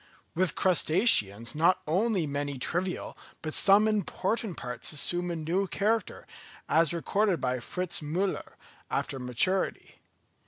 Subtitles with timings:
[0.33, 6.25] With crustaceans not only many trivial, but some important parts assume a new character,
[6.67, 8.53] as recorded by Fritz Müller,
[8.89, 9.99] after maturity.